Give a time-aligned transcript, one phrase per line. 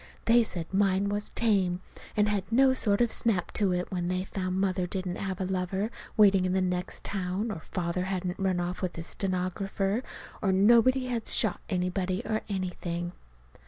[0.25, 1.79] They said mine was tame,
[2.17, 5.45] and had no sort of snap to it, when they found Mother didn't have a
[5.45, 10.01] lover waiting in the next town, or Father hadn't run off with his stenographer,
[10.41, 13.11] or nobody had shot anybody, or anything.